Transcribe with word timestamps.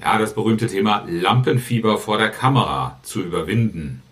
ja, 0.00 0.18
das 0.18 0.34
berühmte 0.34 0.66
Thema 0.66 1.04
Lampenfieber 1.08 1.98
vor 1.98 2.18
der 2.18 2.30
Kamera 2.30 2.98
zu 3.02 3.20
überwinden. 3.20 4.02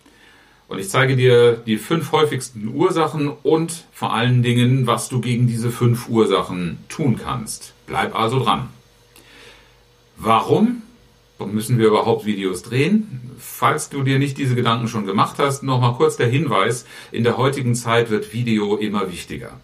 Und 0.69 0.79
ich 0.79 0.91
zeige 0.91 1.17
dir 1.17 1.55
die 1.55 1.79
fünf 1.79 2.13
häufigsten 2.13 2.69
Ursachen 2.75 3.29
und 3.43 3.87
vor 3.93 4.13
allen 4.13 4.43
Dingen, 4.43 4.87
was 4.87 5.09
du 5.09 5.21
gegen 5.21 5.47
diese 5.47 5.71
fünf 5.71 6.09
Ursachen 6.09 6.79
tun 6.91 7.19
kannst. 7.23 7.73
Bleib 7.87 8.15
also 8.15 8.43
dran. 8.45 8.69
Warum 10.17 10.83
müssen 11.39 11.79
wir 11.79 11.87
überhaupt 11.87 12.27
Videos 12.27 12.63
drehen? 12.63 13.31
Falls 13.39 13.89
du 13.89 14.03
dir 14.03 14.19
nicht 14.19 14.37
diese 14.37 14.57
Gedanken 14.57 14.89
schon 14.89 15.07
gemacht 15.07 15.37
hast, 15.39 15.63
nochmal 15.63 15.95
kurz 15.95 16.17
der 16.17 16.29
Hinweis, 16.29 16.85
in 17.13 17.25
der 17.25 17.39
heutigen 17.39 17.75
Zeit 17.75 18.11
wird 18.11 18.35
Video 18.35 18.77
immer 18.77 19.11
wichtiger. 19.11 19.59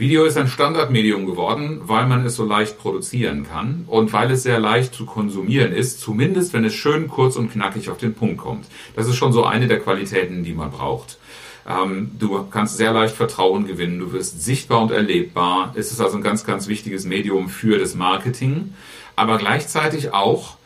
Video 0.00 0.24
ist 0.24 0.38
ein 0.38 0.48
Standardmedium 0.48 1.26
geworden, 1.26 1.82
weil 1.82 2.06
man 2.06 2.24
es 2.24 2.34
so 2.34 2.46
leicht 2.46 2.78
produzieren 2.78 3.46
kann 3.46 3.84
und 3.86 4.14
weil 4.14 4.30
es 4.30 4.42
sehr 4.42 4.58
leicht 4.58 4.94
zu 4.94 5.04
konsumieren 5.04 5.72
ist, 5.72 6.00
zumindest 6.00 6.54
wenn 6.54 6.64
es 6.64 6.72
schön 6.72 7.06
kurz 7.06 7.36
und 7.36 7.52
knackig 7.52 7.90
auf 7.90 7.98
den 7.98 8.14
Punkt 8.14 8.38
kommt. 8.38 8.64
Das 8.96 9.06
ist 9.06 9.16
schon 9.16 9.34
so 9.34 9.44
eine 9.44 9.68
der 9.68 9.78
Qualitäten, 9.78 10.42
die 10.42 10.54
man 10.54 10.70
braucht. 10.70 11.18
Ähm, 11.68 12.12
du 12.18 12.46
kannst 12.50 12.78
sehr 12.78 12.94
leicht 12.94 13.14
Vertrauen 13.14 13.66
gewinnen, 13.66 13.98
du 13.98 14.14
wirst 14.14 14.42
sichtbar 14.42 14.80
und 14.80 14.90
erlebbar. 14.90 15.74
Es 15.76 15.92
ist 15.92 16.00
also 16.00 16.16
ein 16.16 16.22
ganz, 16.22 16.46
ganz 16.46 16.66
wichtiges 16.66 17.04
Medium 17.04 17.50
für 17.50 17.78
das 17.78 17.94
Marketing, 17.94 18.72
aber 19.16 19.36
gleichzeitig 19.36 20.14
auch 20.14 20.56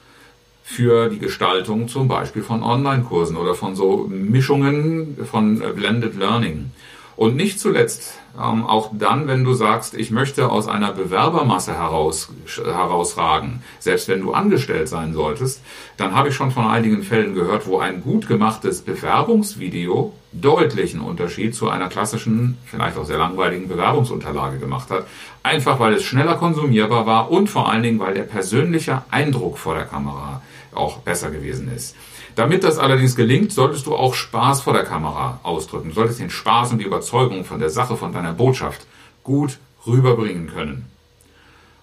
für 0.63 1.09
die 1.09 1.19
Gestaltung 1.19 1.89
zum 1.89 2.07
Beispiel 2.07 2.45
von 2.45 2.63
Online-Kursen 2.63 3.37
oder 3.37 3.57
von 3.57 3.75
so 3.75 4.07
Mischungen 4.09 5.19
von 5.29 5.61
äh, 5.61 5.73
Blended 5.73 6.15
Learning. 6.15 6.71
Und 7.17 7.37
nicht 7.37 7.61
zuletzt 7.61 8.19
ähm, 8.37 8.67
auch 8.67 8.91
dann, 8.93 9.29
wenn 9.29 9.45
du 9.45 9.55
sagst, 9.55 9.95
ich 9.95 10.11
möchte 10.11 10.51
aus 10.51 10.67
einer 10.67 10.93
Bewerbermasse 10.93 11.75
heraus, 11.75 12.31
herausragen, 12.65 13.63
selbst 13.79 14.09
wenn 14.09 14.23
du 14.23 14.33
angestellt 14.33 14.89
sein 14.89 15.13
solltest, 15.13 15.63
dann 15.97 16.15
habe 16.15 16.31
ich 16.31 16.35
schon 16.35 16.51
von 16.51 16.67
einigen 16.67 17.03
Fällen 17.03 17.35
gehört, 17.35 17.67
wo 17.67 17.79
ein 17.79 18.03
gut 18.03 18.27
gemachtes 18.27 18.83
Bewerbungsvideo 18.83 20.13
deutlichen 20.33 21.01
Unterschied 21.01 21.55
zu 21.55 21.69
einer 21.69 21.89
klassischen, 21.89 22.59
vielleicht 22.65 22.97
auch 22.97 23.05
sehr 23.05 23.19
langweiligen 23.19 23.69
Bewerbungsunterlage 23.69 24.59
gemacht 24.59 24.91
hat. 24.91 25.07
Einfach 25.45 25.79
weil 25.79 25.95
es 25.95 26.03
schneller 26.03 26.35
konsumierbar 26.35 27.07
war 27.07 27.31
und 27.31 27.49
vor 27.49 27.71
allen 27.71 27.85
Dingen, 27.85 28.01
weil 28.01 28.15
der 28.15 28.25
persönliche 28.25 29.03
Eindruck 29.11 29.59
vor 29.59 29.77
der 29.77 29.85
Kamera 29.85 30.43
auch 30.75 30.99
besser 30.99 31.31
gewesen 31.31 31.71
ist. 31.75 31.95
Damit 32.37 32.65
das 32.65 32.79
allerdings 32.79 33.15
gelingt, 33.15 33.53
solltest 33.53 33.87
du 33.87 33.95
auch 33.95 34.15
Spaß 34.15 34.63
vor 34.63 34.73
der 34.73 34.85
Kamera 34.85 35.39
ausdrücken. 35.43 35.91
Du 35.91 35.95
solltest 35.95 36.21
den 36.21 36.31
Spaß 36.31 36.73
und 36.73 36.79
die 36.79 36.85
Überzeugung 36.85 37.45
von 37.45 37.61
der 37.61 37.71
Sache, 37.71 37.97
von 37.97 38.13
deiner 38.13 38.33
Botschaft 38.33 38.87
gut 39.23 39.59
rüberbringen 39.87 40.49
können. 40.49 40.87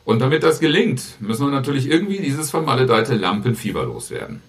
Und 0.04 0.20
damit 0.20 0.44
das 0.44 0.60
gelingt, 0.60 1.18
müssen 1.20 1.46
wir 1.46 1.52
natürlich 1.52 1.90
irgendwie 1.90 2.18
dieses 2.18 2.50
vermaledeite 2.52 3.16
Lampenfieber 3.16 3.84
loswerden. 3.86 4.42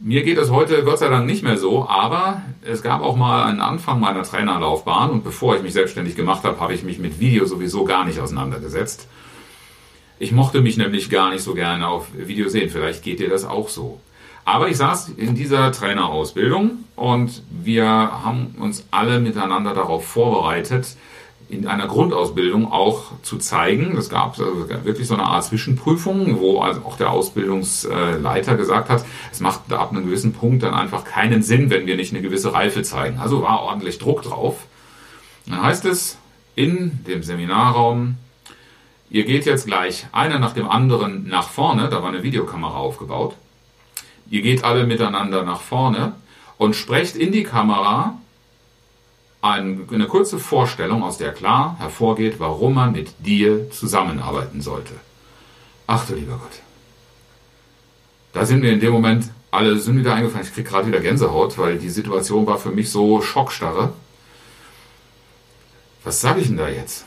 Mir 0.00 0.22
geht 0.22 0.38
es 0.38 0.50
heute 0.50 0.82
Gott 0.82 0.98
sei 0.98 1.08
Dank 1.08 1.24
nicht 1.24 1.44
mehr 1.44 1.56
so, 1.56 1.88
aber 1.88 2.42
es 2.62 2.82
gab 2.82 3.00
auch 3.00 3.16
mal 3.16 3.44
einen 3.44 3.60
Anfang 3.60 4.00
meiner 4.00 4.24
Trainerlaufbahn 4.24 5.10
und 5.10 5.24
bevor 5.24 5.56
ich 5.56 5.62
mich 5.62 5.72
selbstständig 5.72 6.16
gemacht 6.16 6.42
habe, 6.42 6.60
habe 6.60 6.74
ich 6.74 6.82
mich 6.82 6.98
mit 6.98 7.20
Video 7.20 7.46
sowieso 7.46 7.84
gar 7.84 8.04
nicht 8.04 8.18
auseinandergesetzt. 8.18 9.06
Ich 10.18 10.32
mochte 10.32 10.60
mich 10.60 10.76
nämlich 10.76 11.10
gar 11.10 11.30
nicht 11.30 11.42
so 11.42 11.54
gerne 11.54 11.88
auf 11.88 12.08
Video 12.12 12.48
sehen. 12.48 12.70
Vielleicht 12.70 13.02
geht 13.02 13.20
dir 13.20 13.30
das 13.30 13.44
auch 13.44 13.68
so. 13.68 14.00
Aber 14.44 14.68
ich 14.68 14.76
saß 14.76 15.10
in 15.16 15.34
dieser 15.34 15.72
Trainerausbildung 15.72 16.84
und 16.96 17.42
wir 17.50 17.86
haben 17.86 18.54
uns 18.60 18.86
alle 18.90 19.20
miteinander 19.20 19.72
darauf 19.72 20.06
vorbereitet, 20.06 20.96
in 21.48 21.66
einer 21.66 21.86
Grundausbildung 21.86 22.70
auch 22.70 23.12
zu 23.22 23.38
zeigen. 23.38 23.96
Es 23.96 24.08
gab 24.08 24.38
also 24.38 24.68
wirklich 24.84 25.06
so 25.06 25.14
eine 25.14 25.24
Art 25.24 25.44
Zwischenprüfung, 25.44 26.40
wo 26.40 26.60
also 26.60 26.82
auch 26.84 26.96
der 26.96 27.10
Ausbildungsleiter 27.10 28.56
gesagt 28.56 28.90
hat, 28.90 29.04
es 29.32 29.40
macht 29.40 29.72
ab 29.72 29.92
einem 29.92 30.04
gewissen 30.04 30.32
Punkt 30.32 30.62
dann 30.62 30.74
einfach 30.74 31.04
keinen 31.04 31.42
Sinn, 31.42 31.70
wenn 31.70 31.86
wir 31.86 31.96
nicht 31.96 32.12
eine 32.12 32.22
gewisse 32.22 32.52
Reife 32.52 32.82
zeigen. 32.82 33.18
Also 33.18 33.42
war 33.42 33.62
ordentlich 33.62 33.98
Druck 33.98 34.22
drauf. 34.22 34.66
Dann 35.46 35.62
heißt 35.62 35.84
es 35.84 36.18
in 36.54 37.04
dem 37.06 37.22
Seminarraum, 37.22 38.16
ihr 39.10 39.24
geht 39.24 39.46
jetzt 39.46 39.66
gleich 39.66 40.06
einer 40.12 40.38
nach 40.38 40.52
dem 40.52 40.68
anderen 40.68 41.28
nach 41.28 41.48
vorne, 41.48 41.88
da 41.88 42.02
war 42.02 42.08
eine 42.08 42.22
Videokamera 42.22 42.76
aufgebaut 42.76 43.36
Ihr 44.30 44.42
geht 44.42 44.64
alle 44.64 44.86
miteinander 44.86 45.42
nach 45.42 45.60
vorne 45.60 46.12
und 46.58 46.74
sprecht 46.74 47.16
in 47.16 47.32
die 47.32 47.44
Kamera 47.44 48.18
eine 49.42 50.06
kurze 50.06 50.38
Vorstellung, 50.38 51.02
aus 51.02 51.18
der 51.18 51.32
klar 51.32 51.76
hervorgeht, 51.78 52.36
warum 52.38 52.74
man 52.74 52.92
mit 52.92 53.26
dir 53.26 53.70
zusammenarbeiten 53.70 54.62
sollte. 54.62 54.94
Ach 55.86 56.06
du 56.06 56.14
lieber 56.14 56.38
Gott. 56.38 56.60
Da 58.32 58.46
sind 58.46 58.60
mir 58.60 58.72
in 58.72 58.80
dem 58.80 58.92
Moment 58.92 59.30
alle 59.50 59.78
sind 59.78 59.96
wieder 59.98 60.14
eingefallen. 60.14 60.46
Ich 60.46 60.52
kriege 60.52 60.68
gerade 60.68 60.88
wieder 60.88 61.00
Gänsehaut, 61.00 61.56
weil 61.58 61.78
die 61.78 61.90
Situation 61.90 62.46
war 62.46 62.58
für 62.58 62.70
mich 62.70 62.90
so 62.90 63.20
schockstarre. 63.22 63.92
Was 66.02 66.20
sage 66.20 66.40
ich 66.40 66.48
denn 66.48 66.56
da 66.56 66.68
jetzt? 66.68 67.04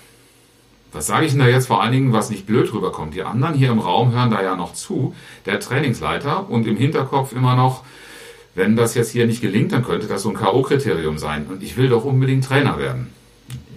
Was 0.91 1.07
sage 1.07 1.25
ich 1.25 1.31
denn 1.31 1.39
da 1.39 1.47
jetzt 1.47 1.67
vor 1.67 1.81
allen 1.81 1.91
Dingen, 1.91 2.13
was 2.13 2.29
nicht 2.29 2.45
blöd 2.45 2.71
rüberkommt? 2.73 3.13
Die 3.13 3.23
anderen 3.23 3.55
hier 3.55 3.71
im 3.71 3.79
Raum 3.79 4.13
hören 4.13 4.31
da 4.31 4.41
ja 4.41 4.55
noch 4.55 4.73
zu, 4.73 5.13
der 5.45 5.59
Trainingsleiter 5.59 6.49
und 6.49 6.65
im 6.65 6.77
Hinterkopf 6.77 7.33
immer 7.33 7.55
noch, 7.55 7.83
wenn 8.55 8.75
das 8.75 8.95
jetzt 8.95 9.11
hier 9.11 9.27
nicht 9.27 9.41
gelingt, 9.41 9.71
dann 9.71 9.83
könnte 9.83 10.07
das 10.07 10.23
so 10.23 10.29
ein 10.29 10.35
K.O.-Kriterium 10.35 11.19
sein. 11.19 11.45
Und 11.47 11.61
ich 11.61 11.77
will 11.77 11.89
doch 11.89 12.05
unbedingt 12.05 12.45
Trainer 12.45 12.79
werden. 12.79 13.11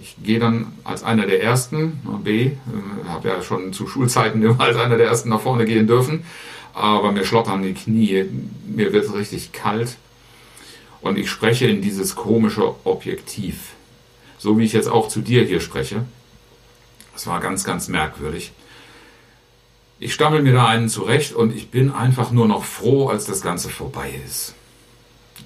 Ich 0.01 0.15
gehe 0.23 0.39
dann 0.39 0.73
als 0.83 1.03
einer 1.03 1.27
der 1.27 1.43
Ersten, 1.43 1.99
B, 2.23 2.45
äh, 2.45 2.55
habe 3.07 3.27
ja 3.27 3.41
schon 3.43 3.73
zu 3.73 3.87
Schulzeiten 3.87 4.41
immer 4.43 4.59
als 4.59 4.77
einer 4.77 4.97
der 4.97 5.07
Ersten 5.07 5.29
nach 5.29 5.41
vorne 5.41 5.65
gehen 5.65 5.85
dürfen, 5.85 6.23
aber 6.73 7.11
mir 7.11 7.25
schlottern 7.25 7.61
die 7.61 7.73
Knie, 7.73 8.25
mir 8.67 8.93
wird 8.93 9.13
richtig 9.13 9.51
kalt 9.51 9.97
und 11.01 11.17
ich 11.17 11.29
spreche 11.29 11.67
in 11.67 11.81
dieses 11.81 12.15
komische 12.15 12.73
Objektiv. 12.83 13.73
So 14.37 14.57
wie 14.57 14.65
ich 14.65 14.73
jetzt 14.73 14.89
auch 14.89 15.07
zu 15.07 15.21
dir 15.21 15.43
hier 15.43 15.59
spreche. 15.59 16.05
Das 17.21 17.27
war 17.27 17.39
ganz, 17.39 17.63
ganz 17.63 17.87
merkwürdig. 17.87 18.51
Ich 19.99 20.11
stammel 20.11 20.41
mir 20.41 20.53
da 20.53 20.65
einen 20.65 20.89
zurecht 20.89 21.33
und 21.33 21.55
ich 21.55 21.69
bin 21.69 21.91
einfach 21.91 22.31
nur 22.31 22.47
noch 22.47 22.63
froh, 22.63 23.09
als 23.09 23.25
das 23.25 23.41
Ganze 23.43 23.69
vorbei 23.69 24.11
ist. 24.25 24.55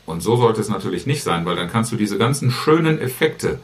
Und 0.06 0.22
so 0.22 0.38
sollte 0.38 0.62
es 0.62 0.70
natürlich 0.70 1.06
nicht 1.06 1.22
sein, 1.22 1.46
weil 1.46 1.58
dann 1.58 1.70
kannst 1.70 1.92
du 1.92 1.98
diese 1.98 2.18
ganzen 2.18 2.50
schönen 2.50 2.98
Effekte, 3.02 3.60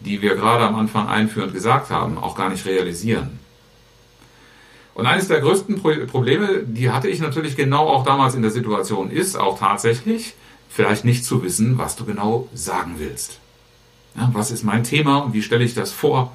die 0.00 0.22
wir 0.22 0.36
gerade 0.36 0.64
am 0.64 0.74
Anfang 0.74 1.06
einführend 1.06 1.52
gesagt 1.52 1.90
haben, 1.90 2.16
auch 2.16 2.34
gar 2.34 2.48
nicht 2.48 2.64
realisieren. 2.64 3.38
Und 4.94 5.04
eines 5.04 5.28
der 5.28 5.42
größten 5.42 5.82
Probleme, 6.06 6.62
die 6.64 6.90
hatte 6.90 7.08
ich 7.08 7.20
natürlich 7.20 7.56
genau 7.56 7.88
auch 7.88 8.06
damals 8.06 8.34
in 8.34 8.40
der 8.40 8.52
Situation, 8.52 9.10
ist 9.10 9.36
auch 9.36 9.58
tatsächlich, 9.58 10.32
vielleicht 10.70 11.04
nicht 11.04 11.26
zu 11.26 11.42
wissen, 11.42 11.76
was 11.76 11.94
du 11.94 12.06
genau 12.06 12.48
sagen 12.54 12.94
willst. 12.96 13.38
Ja, 14.16 14.30
was 14.32 14.50
ist 14.50 14.64
mein 14.64 14.82
Thema 14.82 15.18
und 15.18 15.34
wie 15.34 15.42
stelle 15.42 15.62
ich 15.62 15.74
das 15.74 15.92
vor? 15.92 16.32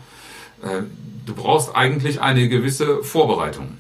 Äh, 0.63 0.83
du 1.25 1.33
brauchst 1.33 1.75
eigentlich 1.75 2.21
eine 2.21 2.47
gewisse 2.49 3.03
Vorbereitung. 3.03 3.77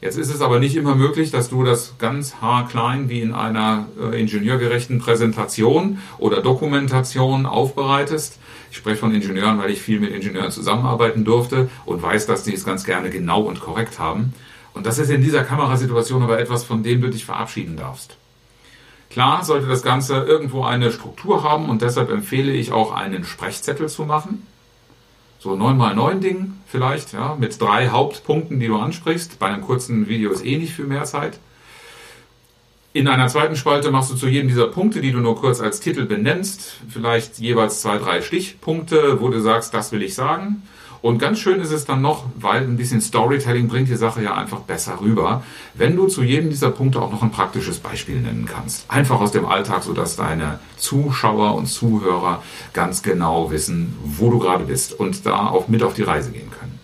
Jetzt 0.00 0.18
ist 0.18 0.32
es 0.32 0.42
aber 0.42 0.60
nicht 0.60 0.76
immer 0.76 0.94
möglich, 0.94 1.30
dass 1.30 1.48
du 1.48 1.64
das 1.64 1.94
ganz 1.98 2.36
haarklein 2.40 3.08
wie 3.08 3.22
in 3.22 3.32
einer 3.32 3.88
äh, 4.00 4.20
ingenieurgerechten 4.20 4.98
Präsentation 4.98 5.98
oder 6.18 6.42
Dokumentation 6.42 7.46
aufbereitest. 7.46 8.38
Ich 8.70 8.76
spreche 8.76 8.98
von 8.98 9.14
Ingenieuren, 9.14 9.58
weil 9.58 9.70
ich 9.70 9.80
viel 9.80 9.98
mit 9.98 10.12
Ingenieuren 10.12 10.50
zusammenarbeiten 10.50 11.24
durfte 11.24 11.70
und 11.86 12.02
weiß, 12.02 12.26
dass 12.26 12.44
die 12.44 12.52
es 12.52 12.64
ganz 12.64 12.84
gerne 12.84 13.08
genau 13.08 13.42
und 13.42 13.60
korrekt 13.60 13.98
haben. 13.98 14.34
Und 14.74 14.84
das 14.84 14.98
ist 14.98 15.10
in 15.10 15.22
dieser 15.22 15.44
Kamerasituation 15.44 16.22
aber 16.22 16.38
etwas, 16.38 16.64
von 16.64 16.82
dem 16.82 17.00
du 17.00 17.08
dich 17.08 17.24
verabschieden 17.24 17.78
darfst. 17.78 18.18
Klar 19.08 19.44
sollte 19.44 19.66
das 19.66 19.82
Ganze 19.82 20.16
irgendwo 20.16 20.62
eine 20.64 20.92
Struktur 20.92 21.42
haben 21.42 21.70
und 21.70 21.80
deshalb 21.80 22.10
empfehle 22.10 22.52
ich 22.52 22.70
auch 22.70 22.92
einen 22.92 23.24
Sprechzettel 23.24 23.88
zu 23.88 24.04
machen 24.04 24.46
so 25.38 25.52
9x9 25.52 26.20
Ding 26.20 26.54
vielleicht, 26.66 27.12
ja, 27.12 27.36
mit 27.38 27.60
drei 27.60 27.88
Hauptpunkten, 27.88 28.60
die 28.60 28.66
du 28.66 28.76
ansprichst. 28.76 29.38
Bei 29.38 29.46
einem 29.46 29.62
kurzen 29.62 30.08
Video 30.08 30.30
ist 30.30 30.44
eh 30.44 30.58
nicht 30.58 30.72
viel 30.72 30.86
mehr 30.86 31.04
Zeit. 31.04 31.38
In 32.92 33.08
einer 33.08 33.28
zweiten 33.28 33.56
Spalte 33.56 33.90
machst 33.90 34.10
du 34.10 34.14
zu 34.14 34.26
jedem 34.26 34.48
dieser 34.48 34.68
Punkte, 34.68 35.02
die 35.02 35.12
du 35.12 35.18
nur 35.18 35.36
kurz 35.36 35.60
als 35.60 35.80
Titel 35.80 36.06
benennst, 36.06 36.78
vielleicht 36.88 37.38
jeweils 37.38 37.82
zwei, 37.82 37.98
drei 37.98 38.22
Stichpunkte, 38.22 39.20
wo 39.20 39.28
du 39.28 39.38
sagst, 39.40 39.74
das 39.74 39.92
will 39.92 40.02
ich 40.02 40.14
sagen. 40.14 40.62
Und 41.06 41.20
ganz 41.20 41.38
schön 41.38 41.60
ist 41.60 41.70
es 41.70 41.84
dann 41.84 42.02
noch, 42.02 42.24
weil 42.36 42.62
ein 42.62 42.76
bisschen 42.76 43.00
Storytelling 43.00 43.68
bringt 43.68 43.88
die 43.88 43.94
Sache 43.94 44.24
ja 44.24 44.34
einfach 44.34 44.58
besser 44.58 45.00
rüber, 45.00 45.44
wenn 45.74 45.94
du 45.94 46.08
zu 46.08 46.24
jedem 46.24 46.50
dieser 46.50 46.72
Punkte 46.72 47.00
auch 47.00 47.12
noch 47.12 47.22
ein 47.22 47.30
praktisches 47.30 47.78
Beispiel 47.78 48.16
nennen 48.16 48.44
kannst. 48.44 48.90
Einfach 48.90 49.20
aus 49.20 49.30
dem 49.30 49.46
Alltag, 49.46 49.84
sodass 49.84 50.16
deine 50.16 50.58
Zuschauer 50.78 51.54
und 51.54 51.66
Zuhörer 51.66 52.42
ganz 52.72 53.04
genau 53.04 53.52
wissen, 53.52 53.96
wo 54.02 54.32
du 54.32 54.40
gerade 54.40 54.64
bist 54.64 54.98
und 54.98 55.24
da 55.26 55.46
auch 55.46 55.68
mit 55.68 55.84
auf 55.84 55.94
die 55.94 56.02
Reise 56.02 56.32
gehen 56.32 56.50
können. 56.50 56.80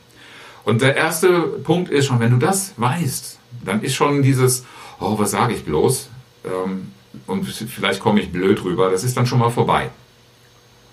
Und 0.62 0.82
der 0.82 0.94
erste 0.94 1.40
Punkt 1.64 1.90
ist 1.90 2.06
schon, 2.06 2.20
wenn 2.20 2.30
du 2.30 2.36
das 2.36 2.74
weißt, 2.76 3.40
dann 3.64 3.82
ist 3.82 3.96
schon 3.96 4.22
dieses, 4.22 4.64
oh, 5.00 5.18
was 5.18 5.32
sage 5.32 5.54
ich 5.54 5.64
bloß? 5.64 6.10
Ähm, 6.44 6.92
und 7.26 7.44
vielleicht 7.44 7.98
komme 7.98 8.20
ich 8.20 8.30
blöd 8.30 8.62
rüber, 8.62 8.88
das 8.88 9.02
ist 9.02 9.16
dann 9.16 9.26
schon 9.26 9.40
mal 9.40 9.50
vorbei. 9.50 9.90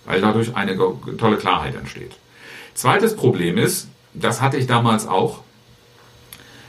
Weil 0.05 0.19
dadurch 0.19 0.55
eine 0.55 0.75
tolle 1.19 1.37
Klarheit 1.37 1.75
entsteht. 1.75 2.17
Zweites 2.79 3.13
Problem 3.13 3.57
ist, 3.57 3.89
das 4.13 4.39
hatte 4.39 4.55
ich 4.55 4.65
damals 4.65 5.05
auch, 5.05 5.41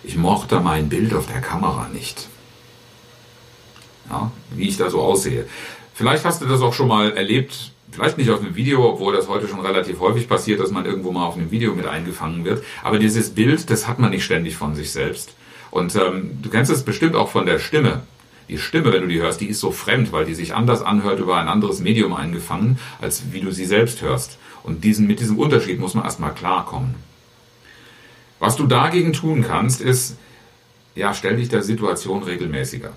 ich 0.02 0.16
mochte 0.16 0.58
mein 0.58 0.88
Bild 0.88 1.14
auf 1.14 1.28
der 1.28 1.40
Kamera 1.40 1.86
nicht. 1.92 2.26
Ja, 4.10 4.32
wie 4.50 4.66
ich 4.66 4.76
da 4.76 4.90
so 4.90 5.00
aussehe. 5.02 5.46
Vielleicht 5.94 6.24
hast 6.24 6.42
du 6.42 6.46
das 6.46 6.62
auch 6.62 6.74
schon 6.74 6.88
mal 6.88 7.12
erlebt, 7.12 7.70
vielleicht 7.92 8.18
nicht 8.18 8.28
auf 8.30 8.40
einem 8.40 8.56
Video, 8.56 8.84
obwohl 8.90 9.14
das 9.14 9.28
heute 9.28 9.46
schon 9.46 9.60
relativ 9.60 10.00
häufig 10.00 10.28
passiert, 10.28 10.58
dass 10.58 10.72
man 10.72 10.84
irgendwo 10.84 11.12
mal 11.12 11.26
auf 11.26 11.36
einem 11.36 11.52
Video 11.52 11.76
mit 11.76 11.86
eingefangen 11.86 12.44
wird. 12.44 12.64
Aber 12.82 12.98
dieses 12.98 13.30
Bild, 13.30 13.70
das 13.70 13.86
hat 13.86 14.00
man 14.00 14.10
nicht 14.10 14.24
ständig 14.24 14.56
von 14.56 14.74
sich 14.74 14.90
selbst. 14.90 15.36
Und 15.70 15.94
ähm, 15.94 16.40
du 16.42 16.50
kennst 16.50 16.72
es 16.72 16.82
bestimmt 16.82 17.14
auch 17.14 17.28
von 17.28 17.46
der 17.46 17.60
Stimme. 17.60 18.02
Die 18.48 18.58
Stimme, 18.58 18.92
wenn 18.92 19.02
du 19.02 19.06
die 19.06 19.20
hörst, 19.20 19.40
die 19.40 19.46
ist 19.46 19.60
so 19.60 19.70
fremd, 19.70 20.10
weil 20.10 20.24
die 20.24 20.34
sich 20.34 20.56
anders 20.56 20.82
anhört 20.82 21.20
über 21.20 21.36
ein 21.36 21.46
anderes 21.46 21.78
Medium 21.78 22.14
eingefangen, 22.14 22.80
als 23.00 23.30
wie 23.30 23.42
du 23.42 23.52
sie 23.52 23.64
selbst 23.64 24.02
hörst. 24.02 24.40
Und 24.62 24.84
diesen, 24.84 25.06
mit 25.06 25.20
diesem 25.20 25.38
Unterschied 25.38 25.80
muss 25.80 25.94
man 25.94 26.04
erstmal 26.04 26.34
klarkommen. 26.34 26.94
Was 28.38 28.56
du 28.56 28.66
dagegen 28.66 29.12
tun 29.12 29.44
kannst, 29.46 29.80
ist, 29.80 30.16
ja, 30.94 31.14
stell 31.14 31.36
dich 31.36 31.48
der 31.48 31.62
Situation 31.62 32.22
regelmäßiger. 32.22 32.92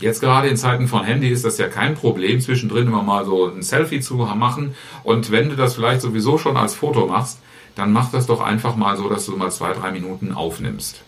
Jetzt 0.00 0.20
gerade 0.20 0.48
in 0.48 0.56
Zeiten 0.56 0.88
von 0.88 1.04
Handy 1.04 1.28
ist 1.28 1.44
das 1.44 1.58
ja 1.58 1.68
kein 1.68 1.94
Problem, 1.94 2.40
zwischendrin 2.40 2.88
immer 2.88 3.02
mal 3.02 3.24
so 3.24 3.46
ein 3.46 3.62
Selfie 3.62 4.00
zu 4.00 4.14
machen. 4.16 4.74
Und 5.04 5.30
wenn 5.30 5.50
du 5.50 5.56
das 5.56 5.74
vielleicht 5.74 6.00
sowieso 6.00 6.36
schon 6.38 6.56
als 6.56 6.74
Foto 6.74 7.06
machst, 7.06 7.38
dann 7.76 7.92
mach 7.92 8.10
das 8.10 8.26
doch 8.26 8.40
einfach 8.40 8.76
mal 8.76 8.96
so, 8.96 9.08
dass 9.08 9.26
du 9.26 9.36
mal 9.36 9.52
zwei, 9.52 9.72
drei 9.72 9.92
Minuten 9.92 10.32
aufnimmst. 10.32 11.02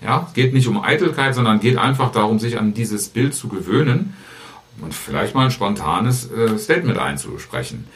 Ja, 0.00 0.28
geht 0.34 0.52
nicht 0.52 0.66
um 0.66 0.82
Eitelkeit, 0.82 1.34
sondern 1.34 1.60
geht 1.60 1.78
einfach 1.78 2.10
darum, 2.10 2.38
sich 2.38 2.58
an 2.58 2.74
dieses 2.74 3.08
Bild 3.08 3.34
zu 3.34 3.48
gewöhnen 3.48 4.14
und 4.80 4.94
vielleicht 4.94 5.34
mal 5.34 5.44
ein 5.44 5.50
spontanes 5.50 6.30
äh, 6.30 6.58
Statement 6.58 6.98
einzusprechen. 6.98 7.86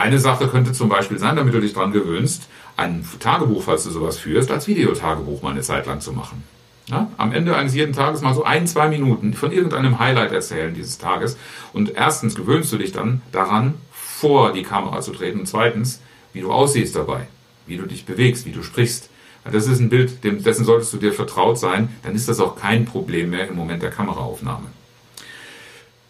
Eine 0.00 0.18
Sache 0.18 0.48
könnte 0.48 0.72
zum 0.72 0.88
Beispiel 0.88 1.18
sein, 1.18 1.36
damit 1.36 1.52
du 1.52 1.60
dich 1.60 1.74
daran 1.74 1.92
gewöhnst, 1.92 2.48
ein 2.78 3.04
Tagebuch, 3.18 3.62
falls 3.62 3.84
du 3.84 3.90
sowas 3.90 4.16
führst, 4.16 4.50
als 4.50 4.66
Videotagebuch 4.66 5.42
mal 5.42 5.50
eine 5.50 5.60
Zeit 5.60 5.84
lang 5.84 6.00
zu 6.00 6.14
machen. 6.14 6.42
Ja? 6.86 7.10
Am 7.18 7.34
Ende 7.34 7.54
eines 7.54 7.74
jeden 7.74 7.92
Tages 7.92 8.22
mal 8.22 8.34
so 8.34 8.42
ein, 8.42 8.66
zwei 8.66 8.88
Minuten 8.88 9.34
von 9.34 9.52
irgendeinem 9.52 9.98
Highlight 9.98 10.32
erzählen 10.32 10.72
dieses 10.72 10.96
Tages. 10.96 11.36
Und 11.74 11.94
erstens 11.96 12.34
gewöhnst 12.34 12.72
du 12.72 12.78
dich 12.78 12.92
dann 12.92 13.20
daran, 13.30 13.74
vor 13.92 14.54
die 14.54 14.62
Kamera 14.62 15.02
zu 15.02 15.12
treten. 15.12 15.40
Und 15.40 15.46
zweitens, 15.46 16.00
wie 16.32 16.40
du 16.40 16.50
aussiehst 16.50 16.96
dabei, 16.96 17.26
wie 17.66 17.76
du 17.76 17.84
dich 17.84 18.06
bewegst, 18.06 18.46
wie 18.46 18.52
du 18.52 18.62
sprichst. 18.62 19.10
Das 19.52 19.66
ist 19.66 19.80
ein 19.80 19.90
Bild, 19.90 20.24
dessen 20.24 20.64
solltest 20.64 20.94
du 20.94 20.96
dir 20.96 21.12
vertraut 21.12 21.58
sein. 21.58 21.90
Dann 22.04 22.14
ist 22.14 22.26
das 22.26 22.40
auch 22.40 22.56
kein 22.56 22.86
Problem 22.86 23.28
mehr 23.28 23.48
im 23.48 23.54
Moment 23.54 23.82
der 23.82 23.90
Kameraaufnahme. 23.90 24.68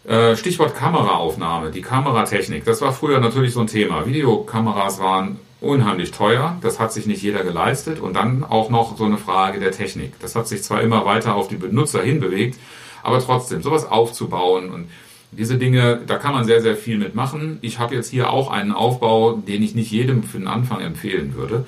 Äh, 0.03 0.35
Stichwort 0.35 0.75
Kameraaufnahme, 0.75 1.69
die 1.69 1.81
Kameratechnik. 1.81 2.65
Das 2.65 2.81
war 2.81 2.91
früher 2.91 3.19
natürlich 3.19 3.53
so 3.53 3.61
ein 3.61 3.67
Thema. 3.67 4.05
Videokameras 4.07 4.99
waren 4.99 5.39
unheimlich 5.61 6.11
teuer, 6.11 6.57
das 6.61 6.79
hat 6.79 6.91
sich 6.91 7.05
nicht 7.05 7.21
jeder 7.21 7.43
geleistet 7.43 7.99
und 7.99 8.15
dann 8.15 8.43
auch 8.43 8.71
noch 8.71 8.97
so 8.97 9.05
eine 9.05 9.17
Frage 9.17 9.59
der 9.59 9.71
Technik. 9.71 10.19
Das 10.19 10.35
hat 10.35 10.47
sich 10.47 10.63
zwar 10.63 10.81
immer 10.81 11.05
weiter 11.05 11.35
auf 11.35 11.47
die 11.47 11.55
Benutzer 11.55 12.01
hinbewegt, 12.01 12.57
aber 13.03 13.19
trotzdem, 13.19 13.61
sowas 13.61 13.85
aufzubauen 13.85 14.71
und 14.71 14.89
diese 15.31 15.57
Dinge, 15.57 16.01
da 16.07 16.17
kann 16.17 16.33
man 16.33 16.45
sehr, 16.45 16.61
sehr 16.61 16.75
viel 16.75 16.97
mitmachen. 16.97 17.59
Ich 17.61 17.79
habe 17.79 17.95
jetzt 17.95 18.09
hier 18.09 18.31
auch 18.31 18.49
einen 18.49 18.71
Aufbau, 18.71 19.33
den 19.33 19.61
ich 19.61 19.75
nicht 19.75 19.91
jedem 19.91 20.23
für 20.23 20.39
den 20.39 20.47
Anfang 20.47 20.81
empfehlen 20.81 21.35
würde. 21.35 21.65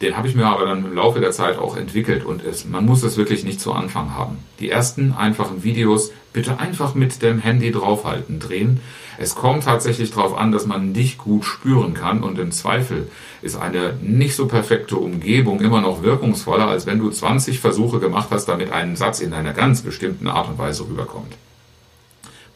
Den 0.00 0.16
habe 0.16 0.28
ich 0.28 0.36
mir 0.36 0.46
aber 0.46 0.64
dann 0.64 0.84
im 0.84 0.94
Laufe 0.94 1.18
der 1.18 1.32
Zeit 1.32 1.58
auch 1.58 1.76
entwickelt 1.76 2.24
und 2.24 2.44
es, 2.44 2.64
man 2.64 2.86
muss 2.86 3.02
es 3.02 3.16
wirklich 3.16 3.42
nicht 3.42 3.60
zu 3.60 3.72
Anfang 3.72 4.14
haben. 4.14 4.38
Die 4.60 4.70
ersten 4.70 5.12
einfachen 5.12 5.64
Videos 5.64 6.12
bitte 6.32 6.60
einfach 6.60 6.94
mit 6.94 7.20
dem 7.20 7.40
Handy 7.40 7.72
draufhalten, 7.72 8.38
drehen. 8.38 8.80
Es 9.18 9.34
kommt 9.34 9.64
tatsächlich 9.64 10.12
darauf 10.12 10.38
an, 10.38 10.52
dass 10.52 10.66
man 10.66 10.94
dich 10.94 11.18
gut 11.18 11.44
spüren 11.44 11.94
kann 11.94 12.22
und 12.22 12.38
im 12.38 12.52
Zweifel 12.52 13.10
ist 13.42 13.56
eine 13.56 13.94
nicht 14.00 14.36
so 14.36 14.46
perfekte 14.46 14.96
Umgebung 14.96 15.60
immer 15.60 15.80
noch 15.80 16.04
wirkungsvoller, 16.04 16.68
als 16.68 16.86
wenn 16.86 17.00
du 17.00 17.10
20 17.10 17.58
Versuche 17.58 17.98
gemacht 17.98 18.28
hast, 18.30 18.46
damit 18.46 18.70
ein 18.70 18.94
Satz 18.94 19.18
in 19.18 19.32
einer 19.32 19.52
ganz 19.52 19.82
bestimmten 19.82 20.28
Art 20.28 20.48
und 20.48 20.58
Weise 20.58 20.84
rüberkommt. 20.84 21.34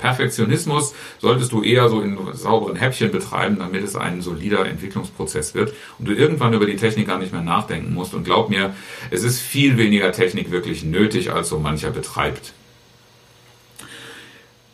Perfektionismus 0.02 0.94
solltest 1.20 1.52
du 1.52 1.62
eher 1.62 1.88
so 1.88 2.00
in 2.00 2.19
sauberen 2.34 2.75
Häppchen 2.75 3.12
betreiben, 3.12 3.60
damit 3.60 3.84
es 3.84 3.94
ein 3.94 4.20
solider 4.20 4.66
Entwicklungsprozess 4.66 5.54
wird 5.54 5.72
und 6.00 6.08
du 6.08 6.12
irgendwann 6.12 6.52
über 6.54 6.66
die 6.66 6.75
Technik 6.75 7.06
gar 7.06 7.19
nicht 7.19 7.32
mehr 7.32 7.40
nachdenken 7.40 7.94
musst. 7.94 8.12
Und 8.12 8.25
glaub 8.25 8.50
mir, 8.50 8.75
es 9.12 9.22
ist 9.22 9.38
viel 9.38 9.78
weniger 9.78 10.10
Technik 10.10 10.50
wirklich 10.50 10.82
nötig, 10.82 11.32
als 11.32 11.50
so 11.50 11.60
mancher 11.60 11.93
betreibt. 11.93 12.52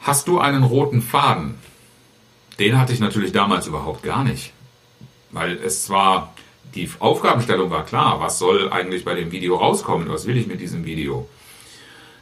Hast 0.00 0.28
du 0.28 0.38
einen 0.38 0.62
roten 0.62 1.02
Faden? 1.02 1.56
Den 2.58 2.78
hatte 2.78 2.94
ich 2.94 3.00
natürlich 3.00 3.32
damals 3.32 3.66
überhaupt 3.66 4.02
gar 4.02 4.25
nicht. 4.25 4.54
Weil 5.30 5.58
es 5.62 5.84
zwar, 5.84 6.32
die 6.75 6.88
Aufgabenstellung 7.00 7.70
war 7.70 7.84
klar, 7.84 8.19
was 8.19 8.38
soll 8.38 8.72
eigentlich 8.72 9.04
bei 9.04 9.14
dem 9.14 9.30
Video 9.30 9.56
rauskommen, 9.56 10.08
was 10.08 10.26
will 10.26 10.38
ich 10.38 10.46
mit 10.46 10.62
diesem 10.62 10.86
Video? 10.86 11.28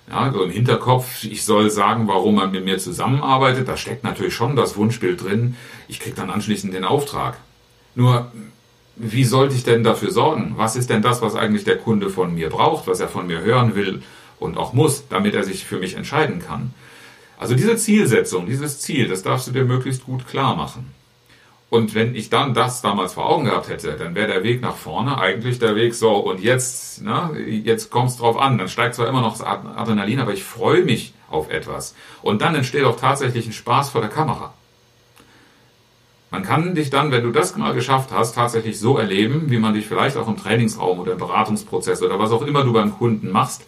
Ja, 0.09 0.33
so 0.33 0.43
im 0.45 0.51
Hinterkopf, 0.51 1.25
ich 1.25 1.45
soll 1.45 1.69
sagen, 1.71 2.07
warum 2.07 2.37
man 2.37 2.53
mit 2.53 2.65
mir 2.65 2.79
zusammenarbeitet. 2.79 3.67
Da 3.69 3.77
steckt 3.77 4.05
natürlich 4.05 4.35
schon 4.35 4.55
das 4.55 4.77
Wunschbild 4.77 5.23
drin. 5.23 5.57
Ich 5.89 5.99
kriege 5.99 6.15
dann 6.15 6.31
anschließend 6.31 6.73
den 6.73 6.85
Auftrag. 6.85 7.39
Nur, 7.97 8.31
wie 8.95 9.25
sollte 9.25 9.55
ich 9.55 9.65
denn 9.65 9.83
dafür 9.83 10.13
sorgen? 10.13 10.55
Was 10.57 10.77
ist 10.77 10.91
denn 10.91 11.03
das, 11.03 11.23
was 11.23 11.35
eigentlich 11.35 11.65
der 11.65 11.79
Kunde 11.79 12.09
von 12.09 12.35
mir 12.35 12.51
braucht, 12.51 12.87
was 12.87 13.01
er 13.01 13.09
von 13.09 13.27
mir 13.27 13.41
hören 13.41 13.75
will 13.75 14.03
und 14.39 14.57
auch 14.57 14.73
muss, 14.73 15.09
damit 15.09 15.35
er 15.35 15.45
sich 15.45 15.65
für 15.65 15.79
mich 15.79 15.97
entscheiden 15.97 16.41
kann? 16.41 16.73
Also 17.39 17.55
diese 17.55 17.77
Zielsetzung, 17.77 18.47
dieses 18.47 18.81
Ziel, 18.81 19.09
das 19.09 19.23
darfst 19.23 19.49
du 19.49 19.53
dir 19.53 19.65
möglichst 19.65 20.05
gut 20.05 20.27
klar 20.27 20.57
machen. 20.57 20.95
Und 21.69 21.95
wenn 21.95 22.15
ich 22.15 22.31
dann 22.31 22.55
das 22.55 22.81
damals 22.81 23.15
vor 23.15 23.29
Augen 23.29 23.47
gehabt 23.47 23.69
hätte, 23.69 23.97
dann 23.99 24.15
wäre 24.15 24.29
der 24.29 24.45
Weg 24.45 24.63
nach 24.63 24.77
vorne 24.77 25.19
eigentlich 25.19 25.59
der 25.59 25.75
Weg 25.75 25.95
so, 25.95 26.15
und 26.17 26.41
jetzt, 26.41 27.03
ne, 27.03 27.31
jetzt 27.39 27.91
kommt 27.91 28.11
es 28.11 28.17
drauf 28.17 28.39
an. 28.39 28.57
Dann 28.57 28.69
steigt 28.69 28.95
zwar 28.95 29.09
immer 29.09 29.21
noch 29.21 29.37
das 29.37 29.43
Adrenalin, 29.43 30.21
aber 30.21 30.33
ich 30.33 30.45
freue 30.45 30.85
mich 30.85 31.13
auf 31.29 31.51
etwas. 31.51 31.95
Und 32.23 32.41
dann 32.41 32.55
entsteht 32.55 32.85
auch 32.85 32.97
tatsächlich 32.97 33.47
ein 33.47 33.53
Spaß 33.53 33.91
vor 33.91 34.01
der 34.01 34.11
Kamera. 34.11 34.55
Man 36.31 36.43
kann 36.43 36.75
dich 36.75 36.91
dann, 36.91 37.11
wenn 37.11 37.25
du 37.25 37.31
das 37.31 37.57
mal 37.57 37.75
geschafft 37.75 38.11
hast, 38.13 38.35
tatsächlich 38.35 38.79
so 38.79 38.99
erleben, 38.99 39.51
wie 39.51 39.59
man 39.59 39.75
dich 39.75 39.87
vielleicht 39.87 40.17
auch 40.17 40.29
im 40.29 40.37
Trainingsraum 40.37 40.99
oder 41.01 41.13
im 41.13 41.19
Beratungsprozess 41.19 42.03
oder 42.03 42.19
was 42.19 42.31
auch 42.31 42.43
immer 42.43 42.63
du 42.63 42.73
beim 42.73 42.93
Kunden 42.93 43.31
machst, 43.31 43.63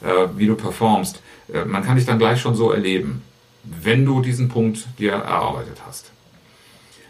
äh, 0.00 0.28
wie 0.36 0.46
du 0.46 0.54
performst. 0.54 1.20
Äh, 1.52 1.64
man 1.64 1.84
kann 1.84 1.96
dich 1.96 2.06
dann 2.06 2.18
gleich 2.18 2.40
schon 2.40 2.54
so 2.54 2.70
erleben, 2.70 3.22
wenn 3.62 4.04
du 4.04 4.22
diesen 4.22 4.48
Punkt 4.48 4.86
dir 4.98 5.12
erarbeitet 5.12 5.78
hast. 5.86 6.12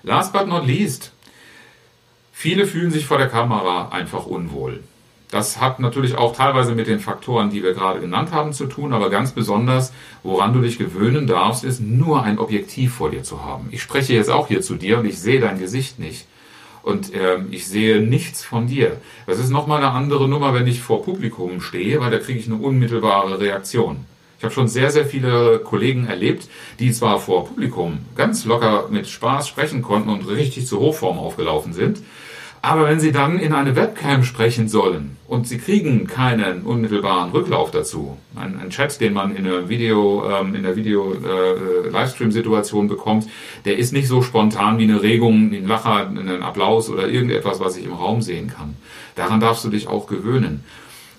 Last 0.04 0.34
but 0.34 0.46
not 0.46 0.66
least, 0.66 1.12
viele 2.30 2.66
fühlen 2.66 2.90
sich 2.90 3.06
vor 3.06 3.16
der 3.16 3.28
Kamera 3.28 3.88
einfach 3.88 4.26
unwohl. 4.26 4.82
Das 5.30 5.61
hat 5.61 5.80
natürlich 5.80 6.14
auch 6.14 6.37
teilweise 6.37 6.75
mit 6.75 6.87
den 6.87 7.00
Faktoren, 7.00 7.49
die 7.49 7.62
wir 7.62 7.73
gerade 7.73 8.00
genannt 8.00 8.30
haben, 8.30 8.52
zu 8.52 8.66
tun, 8.66 8.92
aber 8.92 9.08
ganz 9.08 9.32
besonders, 9.32 9.94
woran 10.23 10.52
du 10.52 10.61
dich 10.61 10.76
gewöhnen 10.76 11.26
darfst, 11.26 11.64
ist 11.64 11.80
nur 11.80 12.23
ein 12.23 12.38
Objektiv 12.38 12.94
vor 12.94 13.11
dir 13.11 13.23
zu 13.23 13.42
haben. 13.42 13.68
Ich 13.70 13.80
spreche 13.80 14.12
jetzt 14.12 14.30
auch 14.30 14.49
hier 14.49 14.61
zu 14.61 14.75
dir 14.75 14.99
und 14.99 15.06
ich 15.06 15.18
sehe 15.18 15.40
dein 15.40 15.58
Gesicht 15.58 15.99
nicht. 15.99 16.26
Und 16.82 17.14
äh, 17.14 17.38
ich 17.50 17.66
sehe 17.66 18.02
nichts 18.02 18.44
von 18.44 18.66
dir. 18.66 19.00
Das 19.26 19.38
ist 19.38 19.49
nochmal 19.49 19.78
eine 19.78 19.92
andere 19.92 20.28
Nummer, 20.28 20.52
wenn 20.52 20.66
ich 20.66 20.82
vor 20.82 21.02
Publikum 21.02 21.62
stehe, 21.62 21.99
weil 22.00 22.11
da 22.11 22.18
kriege 22.18 22.38
ich 22.38 22.46
eine 22.46 22.56
unmittelbare 22.56 23.40
Reaktion. 23.40 24.04
Ich 24.38 24.44
habe 24.44 24.52
schon 24.52 24.68
sehr, 24.68 24.90
sehr 24.90 25.06
viele 25.06 25.60
Kollegen 25.60 26.06
erlebt, 26.06 26.48
die 26.78 26.92
zwar 26.92 27.18
vor 27.18 27.46
Publikum 27.46 27.98
ganz 28.16 28.44
locker 28.44 28.88
mit 28.90 29.06
Spaß 29.06 29.48
sprechen 29.48 29.82
konnten 29.82 30.10
und 30.10 30.28
richtig 30.28 30.66
zur 30.66 30.80
Hochform 30.80 31.18
aufgelaufen 31.18 31.72
sind, 31.72 32.02
aber 32.64 32.88
wenn 32.88 32.98
sie 32.98 33.12
dann 33.12 33.38
in 33.38 33.52
eine 33.52 33.76
Webcam 33.76 34.24
sprechen 34.24 34.68
sollen 34.68 35.18
und 35.28 35.46
sie 35.46 35.58
kriegen 35.58 36.06
keinen 36.06 36.62
unmittelbaren 36.62 37.30
Rücklauf 37.30 37.70
dazu, 37.70 38.16
ein, 38.36 38.70
Chat, 38.70 39.02
den 39.02 39.12
man 39.12 39.36
in 39.36 39.44
der 39.44 39.68
Video, 39.68 40.24
ähm, 40.30 40.54
in 40.54 40.62
der 40.62 40.74
Video 40.74 41.12
äh, 41.12 42.88
bekommt, 42.88 43.26
der 43.66 43.76
ist 43.76 43.92
nicht 43.92 44.08
so 44.08 44.22
spontan 44.22 44.78
wie 44.78 44.84
eine 44.84 45.02
Regung, 45.02 45.52
ein 45.52 45.68
Lacher, 45.68 46.08
ein 46.08 46.42
Applaus 46.42 46.88
oder 46.88 47.06
irgendetwas, 47.06 47.60
was 47.60 47.76
ich 47.76 47.84
im 47.84 47.92
Raum 47.92 48.22
sehen 48.22 48.48
kann. 48.48 48.76
Daran 49.14 49.40
darfst 49.40 49.62
du 49.66 49.68
dich 49.68 49.86
auch 49.86 50.06
gewöhnen. 50.06 50.64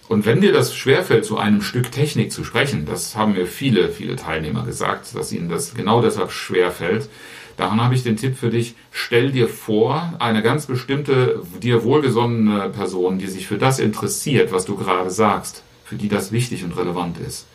Und 0.07 0.25
wenn 0.25 0.41
dir 0.41 0.51
das 0.51 0.75
schwerfällt, 0.75 1.25
zu 1.25 1.37
einem 1.37 1.61
Stück 1.61 1.91
Technik 1.91 2.31
zu 2.31 2.43
sprechen, 2.43 2.85
das 2.85 3.15
haben 3.15 3.33
mir 3.33 3.47
viele, 3.47 3.89
viele 3.89 4.15
Teilnehmer 4.15 4.63
gesagt, 4.63 5.15
dass 5.15 5.31
ihnen 5.31 5.49
das 5.49 5.73
genau 5.73 6.01
deshalb 6.01 6.31
schwerfällt, 6.31 7.09
Daran 7.57 7.81
habe 7.81 7.95
ich 7.95 8.03
den 8.03 8.17
Tipp 8.17 8.35
für 8.35 8.49
dich, 8.49 8.75
stell 8.91 9.31
dir 9.31 9.47
vor, 9.47 10.13
eine 10.19 10.41
ganz 10.41 10.65
bestimmte, 10.65 11.41
dir 11.61 11.85
wohlgesonnene 11.85 12.69
Person, 12.69 13.17
die 13.17 13.27
sich 13.27 13.47
für 13.47 13.57
das 13.57 13.79
interessiert, 13.79 14.51
was 14.51 14.65
du 14.65 14.75
gerade 14.75 15.09
sagst, 15.09 15.63
für 15.85 15.95
die 15.95 16.09
das 16.09 16.33
wichtig 16.33 16.65
und 16.65 16.75
relevant 16.75 17.17
ist 17.17 17.47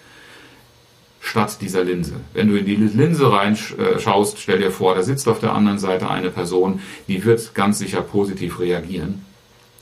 statt 1.21 1.59
dieser 1.61 1.85
Linse. 1.85 2.15
Wenn 2.33 2.49
du 2.49 2.59
in 2.59 2.65
die 2.65 2.77
Linse 2.77 3.31
reinschaust, 3.31 4.39
stell 4.39 4.59
dir 4.59 4.71
vor, 4.71 4.95
da 4.95 5.03
sitzt 5.03 5.29
auf 5.29 5.39
der 5.39 5.53
anderen 5.53 5.79
Seite 5.79 6.09
eine 6.09 6.31
Person, 6.31 6.81
die 7.09 7.25
wird 7.25 7.55
ganz 7.55 7.79
sicher 7.79 8.01
positiv 8.01 8.59
reagieren. 8.59 9.25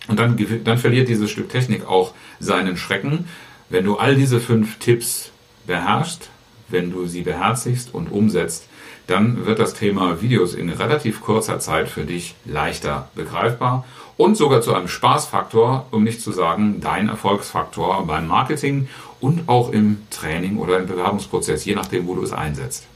Und 0.09 0.19
dann, 0.19 0.37
dann 0.65 0.79
verliert 0.79 1.09
dieses 1.09 1.31
Stück 1.31 1.51
Technik 1.51 1.87
auch 1.87 2.15
seinen 2.41 2.77
Schrecken. 2.77 3.27
Wenn 3.69 3.85
du 3.85 3.97
all 3.97 4.17
diese 4.17 4.41
fünf 4.41 4.79
Tipps 4.79 5.31
beherrschst, 5.67 6.31
wenn 6.69 6.91
du 6.91 7.07
sie 7.07 7.23
beherzigst 7.23 7.95
und 7.95 8.11
umsetzt, 8.11 8.69
dann 9.07 9.47
wird 9.47 9.59
das 9.59 9.75
Thema 9.75 10.21
Videos 10.21 10.55
in 10.55 10.69
relativ 10.69 11.23
kurzer 11.23 11.59
Zeit 11.61 11.89
für 11.89 12.05
dich 12.05 12.35
leichter 12.45 13.09
begreifbar 13.15 13.85
und 14.19 14.37
sogar 14.37 14.61
zu 14.61 14.75
einem 14.75 14.89
Spaßfaktor, 14.89 15.87
um 15.91 16.05
nicht 16.05 16.21
zu 16.21 16.31
sagen 16.33 16.81
dein 16.81 17.09
Erfolgsfaktor 17.09 18.07
beim 18.07 18.27
Marketing 18.27 18.89
und 19.21 19.49
auch 19.49 19.71
im 19.73 20.03
Training 20.11 20.59
oder 20.59 20.79
im 20.79 20.87
Bewerbungsprozess, 20.87 21.65
je 21.65 21.75
nachdem, 21.75 22.07
wo 22.07 22.15
du 22.15 22.23
es 22.23 22.33
einsetzt. 22.33 22.87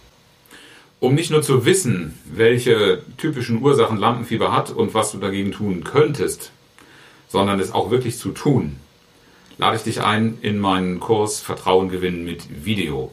Um 1.01 1.15
nicht 1.15 1.31
nur 1.31 1.43
zu 1.43 1.65
wissen, 1.65 2.19
welche 2.27 3.03
typischen 3.17 3.63
Ursachen 3.63 3.97
Lampenfieber 3.97 4.53
hat 4.53 4.71
und 4.71 4.95
was 4.95 5.13
du 5.13 5.19
dagegen 5.19 5.51
tun 5.53 5.83
könntest, 5.83 6.53
sondern 7.33 7.59
es 7.59 7.73
auch 7.73 7.91
wirklich 7.91 8.19
zu 8.19 8.31
tun, 8.31 8.77
lade 9.57 9.77
ich 9.77 9.83
dich 9.83 10.03
ein 10.03 10.39
in 10.43 10.59
meinen 10.59 11.01
Kurs 11.01 11.41
Vertrauen 11.41 11.89
gewinnen 11.89 12.25
mit 12.25 12.65
Video. 12.65 13.11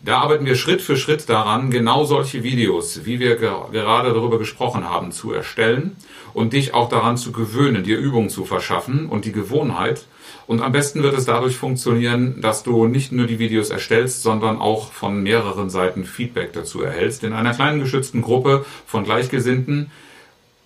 Da 0.00 0.18
arbeiten 0.18 0.46
wir 0.46 0.56
Schritt 0.56 0.80
für 0.80 0.96
Schritt 0.96 1.28
daran, 1.28 1.70
genau 1.70 2.04
solche 2.04 2.42
Videos, 2.42 3.04
wie 3.04 3.20
wir 3.20 3.36
gerade 3.36 4.12
darüber 4.12 4.38
gesprochen 4.38 4.88
haben, 4.88 5.12
zu 5.12 5.32
erstellen 5.32 5.94
und 6.32 6.54
dich 6.54 6.74
auch 6.74 6.88
daran 6.88 7.16
zu 7.16 7.30
gewöhnen, 7.30 7.84
dir 7.84 7.98
Übungen 7.98 8.30
zu 8.30 8.44
verschaffen 8.44 9.06
und 9.06 9.26
die 9.26 9.32
Gewohnheit. 9.32 10.06
Und 10.46 10.60
am 10.60 10.72
besten 10.72 11.02
wird 11.02 11.16
es 11.16 11.26
dadurch 11.26 11.56
funktionieren, 11.56 12.40
dass 12.40 12.64
du 12.64 12.88
nicht 12.88 13.12
nur 13.12 13.26
die 13.26 13.38
Videos 13.38 13.70
erstellst, 13.70 14.22
sondern 14.22 14.58
auch 14.58 14.92
von 14.92 15.22
mehreren 15.22 15.70
Seiten 15.70 16.04
Feedback 16.04 16.52
dazu 16.52 16.82
erhältst. 16.82 17.22
In 17.22 17.32
einer 17.32 17.54
kleinen 17.54 17.80
geschützten 17.80 18.22
Gruppe 18.22 18.64
von 18.86 19.04
Gleichgesinnten, 19.04 19.90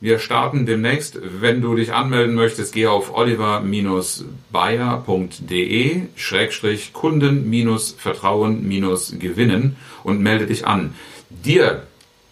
wir 0.01 0.19
starten 0.19 0.67
demnächst. 0.67 1.19
Wenn 1.41 1.63
du 1.63 1.75
dich 1.75 1.95
anmelden 1.95 2.35
möchtest, 2.35 2.75
geh 2.75 2.87
auf 2.87 3.15
oliver-bayer.de 3.15 6.03
Schrägstrich 6.17 6.93
Kunden-Vertrauen-Gewinnen 6.93 9.77
und 10.05 10.21
melde 10.21 10.47
dich 10.47 10.67
an. 10.67 10.95
Dir 11.31 11.85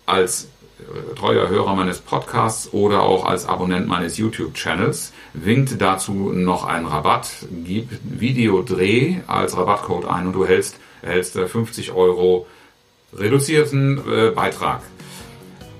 als 0.05 0.49
äh, 0.79 1.15
treuer 1.15 1.49
Hörer 1.49 1.75
meines 1.75 2.01
Podcasts 2.01 2.75
oder 2.75 3.03
auch 3.03 3.25
als 3.25 3.47
Abonnent 3.47 3.89
meines 3.89 4.19
YouTube-Channels 4.19 5.15
winkt 5.33 5.81
dazu 5.81 6.35
noch 6.35 6.67
ein 6.67 6.85
Rabatt. 6.85 7.31
Gib 7.65 7.89
Videodreh 8.03 9.21
als 9.27 9.57
Rabattcode 9.57 10.05
ein 10.05 10.27
und 10.27 10.35
du 10.35 10.43
erhältst, 10.43 10.77
erhältst 11.01 11.39
50 11.39 11.93
Euro 11.93 12.47
reduzierten 13.17 14.03
äh, 14.07 14.33
Beitrag. 14.33 14.83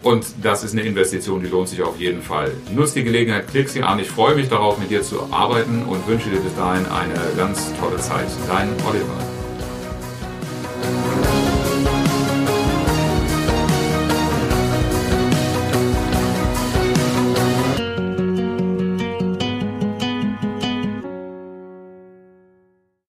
Und 0.05 0.27
das 0.43 0.63
ist 0.63 0.73
eine 0.73 0.83
Investition, 0.83 1.41
die 1.43 1.49
lohnt 1.49 1.69
sich 1.69 1.83
auf 1.83 1.99
jeden 1.99 2.21
Fall. 2.21 2.53
Nutz 2.75 2.93
die 2.93 3.05
Gelegenheit, 3.05 3.49
klick 3.49 3.71
sie 3.71 3.83
an. 3.83 3.99
Ich 3.99 4.09
freue 4.09 4.35
mich 4.35 4.51
darauf, 4.51 4.79
mit 4.79 4.91
dir 4.91 5.03
zu 5.03 5.33
arbeiten 5.33 5.83
und 5.85 6.07
wünsche 6.07 6.29
dir 6.29 6.41
bis 6.41 6.55
dahin 6.55 6.85
eine 6.87 7.15
ganz 7.37 7.73
tolle 7.81 7.97
Zeit. 7.97 8.29
Dein 8.47 8.69
Oliver. 8.87 9.34